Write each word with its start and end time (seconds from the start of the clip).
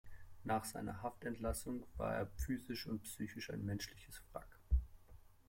Nach 0.45 0.65
seiner 0.65 1.03
Haftentlassung 1.03 1.85
war 1.97 2.15
er 2.15 2.25
physisch 2.25 2.87
und 2.87 3.03
psychisch 3.03 3.51
ein 3.51 3.63
menschliches 3.63 4.23
Wrack. 4.33 4.57